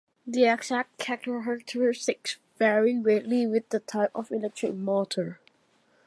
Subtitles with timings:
[0.25, 5.39] The exact characteristics vary greatly with the type of electric motor.